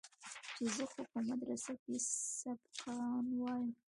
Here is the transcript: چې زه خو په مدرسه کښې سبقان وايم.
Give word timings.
چې 0.55 0.63
زه 0.75 0.83
خو 0.91 1.01
په 1.11 1.19
مدرسه 1.29 1.71
کښې 1.81 1.97
سبقان 2.39 3.25
وايم. 3.41 3.71